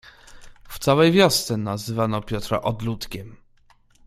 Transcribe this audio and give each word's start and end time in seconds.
"W 0.63 0.79
całej 0.79 1.11
wiosce 1.11 1.57
nazywano 1.57 2.21
Piotra 2.21 2.61
odludkiem." 2.61 3.37